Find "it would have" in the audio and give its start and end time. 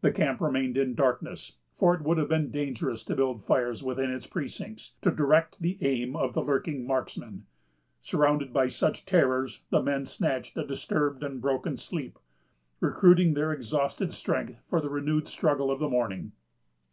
1.94-2.28